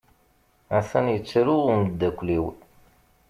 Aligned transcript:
Atan 0.77 1.07
yettru 1.13 1.55
umdakel-iw. 1.71 2.45